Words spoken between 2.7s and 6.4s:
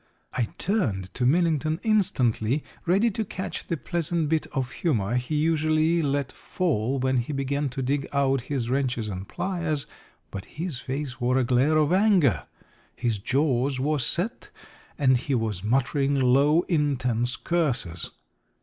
ready to catch the pleasant bit of humour he usually let